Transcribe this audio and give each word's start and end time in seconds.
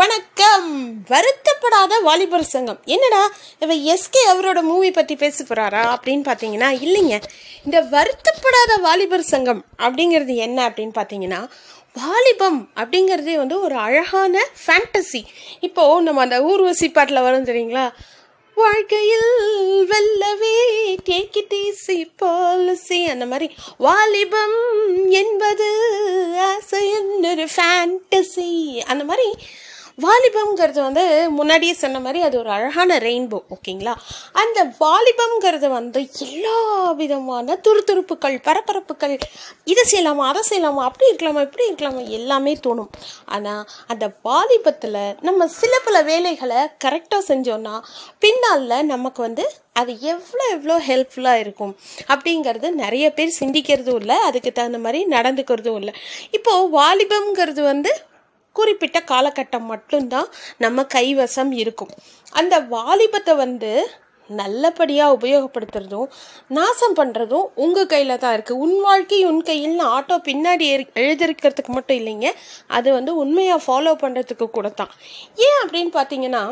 வணக்கம். 0.00 0.94
வருத்தப்படாத 1.08 2.02
வாலிபர் 2.02 2.42
சங்கம். 2.42 2.80
என்னடா 2.84 3.32
இவ 3.58 3.74
எஸ்கே 3.74 4.22
அவரோட 4.32 4.60
மூவி 4.62 4.90
பற்றி 4.90 5.16
பேச 5.16 5.44
போகிறாரா 5.44 5.82
அப்படின்னு 5.94 6.22
பார்த்தீங்கன்னா 6.28 6.68
இல்லைங்க. 6.86 7.22
இந்த 7.64 7.80
வருத்தப்படாத 7.80 8.80
வாலிபர் 8.80 9.22
சங்கம் 9.22 9.64
அப்படிங்கிறது 9.78 10.34
என்ன 10.34 10.68
அப்படின்னு 10.68 10.90
பார்த்தீங்கன்னா 10.94 11.48
வாலிபம் 11.94 12.68
அப்படிங்கிறதே 12.76 13.36
வந்து 13.36 13.60
ஒரு 13.60 13.74
அழகான 13.74 14.44
ஃபேண்டசி 14.66 15.22
இப்போது 15.60 16.02
நம்ம 16.02 16.20
அந்த 16.20 16.42
ஊர்வசி 16.42 16.88
பாட்டில் 16.90 17.22
வரும் 17.22 17.44
தெரியுங்களா? 17.44 17.92
வாழ்க்கையில் 18.54 19.30
வெல்லவே 19.92 20.58
டேக் 21.08 22.08
பாலிசி 22.16 23.04
அந்த 23.06 23.26
மாதிரி. 23.26 23.54
வாலிபம் 23.76 24.58
என்பது 25.08 25.68
ஆசை 26.38 26.92
ஒரு 27.22 27.48
ஃபேண்டசி 27.56 28.78
அந்த 28.78 29.04
மாதிரி 29.04 29.30
வாலிபம்ங்கிறது 29.98 30.80
வந்து 30.80 31.30
முன்னாடியே 31.30 31.72
சொன்ன 31.72 32.00
மாதிரி 32.00 32.22
அது 32.22 32.38
ஒரு 32.38 32.50
அழகான 32.50 32.98
ரெயின்போ 32.98 33.38
ஓகேங்களா? 33.54 33.94
அந்த 34.32 34.74
வாலிபம்ங்கிறது 34.80 35.68
வந்து 35.68 36.08
எல்லா 36.18 36.90
விதமான 36.92 37.60
துருதுருப்புகள் 37.68 38.36
பரபரப்புகள் 38.44 39.20
இதை 39.64 39.84
செய்யலாமா 39.92 40.24
அதை 40.30 40.42
செய்யலாமா 40.50 40.82
அப்படி 40.88 41.10
இருக்கலாமா 41.10 41.40
இப்படி 41.40 41.70
இருக்கலாமா 41.70 42.08
எல்லாமே 42.08 42.54
தோணும். 42.54 42.90
ஆனால் 43.24 43.68
அந்த 43.86 44.12
வாலிபத்தில் 44.22 45.16
நம்ம 45.20 45.46
சில 45.46 45.78
பல 45.84 46.02
வேலைகளை 46.02 46.56
கரெக்டாக 46.84 47.22
செஞ்சோன்னா 47.28 47.80
பின்னால் 48.18 48.84
நமக்கு 48.84 49.22
வந்து 49.22 49.52
அது 49.72 50.00
எவ்வளோ 50.00 50.44
எவ்வளோ 50.50 50.78
ஹெல்ப்ஃபுல்லாக 50.78 51.38
இருக்கும் 51.38 51.76
அப்படிங்கிறது 52.08 52.70
நிறைய 52.70 53.12
பேர் 53.12 53.38
சிந்திக்கிறதும் 53.40 53.94
இல்லை 53.94 54.16
அதுக்கு 54.16 54.52
தகுந்த 54.52 54.78
மாதிரி 54.78 55.06
நடந்துக்கிறதும் 55.06 55.76
இல்லை. 55.76 55.94
இப்போது 56.30 56.70
வாலிபம்ங்கிறது 56.78 57.60
வந்து 57.60 57.90
குறிப்பிட்ட 58.58 58.98
காலகட்டம் 59.12 59.70
மட்டும்தான் 59.74 60.28
நம்ம 60.64 60.86
கைவசம் 60.96 61.52
இருக்கும். 61.62 61.94
அந்த 62.40 62.54
வாலிபத்தை 62.74 63.34
வந்து 63.44 63.70
நல்லபடியாக 64.30 65.14
உபயோகப்படுத்துறதும் 65.16 66.08
நாசம் 66.56 66.96
பண்ணுறதும் 67.00 67.44
உங்கள் 67.64 67.90
கையில் 67.92 68.20
தான் 68.22 68.34
இருக்குது 68.36 68.62
உன் 68.64 68.78
வாழ்க்கை 68.86 69.18
உன் 69.30 69.42
கையில்னு 69.50 69.84
ஆட்டோ 69.96 70.16
பின்னாடி 70.28 70.64
எழுதிருக்கிறதுக்கு 71.02 71.72
மட்டும் 71.76 71.98
இல்லைங்க. 72.00 72.30
அது 72.78 72.88
வந்து 72.98 73.12
உண்மையாக 73.22 73.60
ஃபாலோ 73.66 73.92
பண்ணுறதுக்கு 74.02 74.48
கூட 74.56 74.70
தான். 74.80 74.92
ஏன் 75.46 75.60
அப்படின்னு 75.64 75.92
பார்த்தீங்கன்னா 75.98 76.42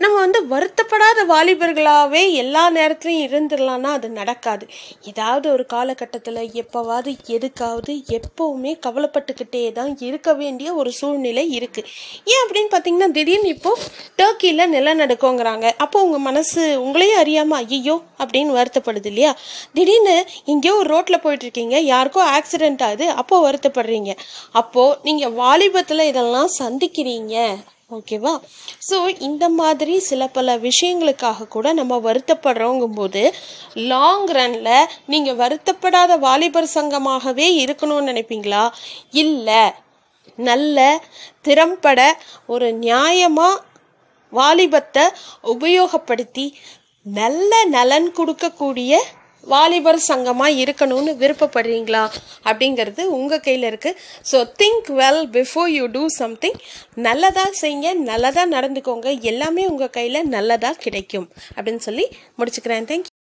நம்ம 0.00 0.16
வந்து 0.24 0.40
வருத்தப்படாத 0.50 1.20
வாலிபர்களாகவே 1.30 2.22
எல்லா 2.42 2.62
நேரத்துலையும் 2.70 3.26
இருந்துடலான்னா 3.28 3.90
அது 3.98 4.08
நடக்காது. 4.18 4.64
ஏதாவது 5.10 5.46
ஒரு 5.52 5.64
காலகட்டத்தில் 5.66 6.40
எப்போவாது 6.62 7.10
எதுக்காவது 7.36 7.92
எப்போவுமே 8.18 8.72
கவலைப்பட்டுக்கிட்டே 8.86 9.62
தான் 9.78 9.92
இருக்க 10.08 10.32
வேண்டிய 10.40 10.68
ஒரு 10.80 10.90
சூழ்நிலை 10.98 11.44
இருக்குது 11.58 11.88
ஏன் 12.32 12.42
அப்படின்னு 12.44 12.72
பார்த்தீங்கன்னா 12.74 13.08
திடீர்னு 13.18 13.52
இப்போது 13.56 13.86
டர்க்கியில் 14.20 14.72
நிலநடுக்கோங்கிறாங்க. 14.76 15.66
அப்போ 15.84 16.02
உங்கள் 16.06 16.26
மனசு 16.28 16.62
உங்களையும் 16.86 17.20
அறியாமல் 17.22 17.62
ஐயோ 17.76 17.96
அப்படின்னு 18.22 18.52
வருத்தப்படுது 18.58 19.10
இல்லையா? 19.12 19.32
திடீர்னு 19.78 20.16
எங்கேயோ 20.54 20.74
ஒரு 20.82 20.90
ரோட்டில் 20.94 21.22
போயிட்டுருக்கீங்க 21.24 21.78
யாருக்கோ 21.92 22.22
ஆக்சிடென்ட் 22.38 22.84
ஆகுது 22.88 23.08
அப்போது 23.22 23.46
வருத்தப்படுறீங்க. 23.46 24.12
அப்போது 24.62 24.98
நீங்கள் 25.08 25.34
வாலிபத்தில் 25.42 26.08
இதெல்லாம் 26.12 26.52
சந்திக்கிறீங்க. 26.60 27.34
ஓகேவா? 27.90 28.32
ஸோ 28.88 28.96
இந்த 29.18 29.48
மாதிரி 29.48 29.98
சில 30.00 30.22
பல 30.28 30.56
விஷயங்களுக்காக 30.58 31.46
கூட 31.48 31.72
நம்ம 31.72 31.98
வருத்தப்படுறோங்கும்போது 31.98 33.22
லாங் 33.90 34.26
ரனில் 34.28 34.88
நீங்கள் 35.06 35.36
வருத்தப்படாத 35.36 36.16
வாலிபர் 36.18 36.68
சங்கமாகவே 36.74 37.46
இருக்கணும்னு 37.64 38.10
நினைப்பீங்களா? 38.10 38.62
இல்லை 39.22 39.62
நல்ல 40.38 40.78
திறம்பட 41.42 42.00
ஒரு 42.46 42.72
நியாயமாக 42.78 43.62
வாலிபத்தை 44.32 45.04
உபயோகப்படுத்தி 45.44 46.46
நல்ல 47.06 47.64
நலன் 47.66 48.10
கொடுக்கக்கூடிய 48.12 48.92
வாலிபர் 49.52 50.00
சங்கமாக 50.08 50.58
இருக்கணும்னு 50.62 51.14
விருப்பப்படுறீங்களா? 51.22 52.04
அப்படிங்கிறது 52.48 53.02
உங்கள் 53.18 53.44
கையில் 53.46 53.66
இருக்குது 53.70 53.98
so 54.30 54.38
think 54.62 54.90
well 55.00 55.22
before 55.36 55.72
you 55.78 55.86
do 55.96 56.04
something 56.20 56.58
நல்லதாக 57.08 57.52
செய்யுங்க 57.62 57.90
நல்லதாக 58.10 58.52
நடந்துக்கோங்க. 58.56 59.08
எல்லாமே 59.32 59.64
உங்கள் 59.72 59.94
கையில் 59.98 60.30
நல்லதாக 60.36 60.82
கிடைக்கும். 60.86 61.28
அப்படின்னு 61.56 61.84
சொல்லி 61.88 62.06
முடிச்சுக்கிறேன். 62.38 62.88
தேங்க்யூ 62.92 63.14